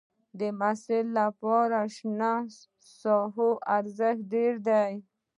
[0.39, 2.35] د محصل لپاره شنو
[2.99, 4.91] ساحو ارزښت ډېر دی.